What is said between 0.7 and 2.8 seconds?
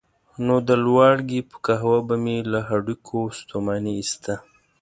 لواړګي په قهوه به مې له